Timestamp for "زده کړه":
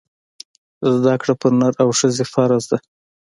0.95-1.33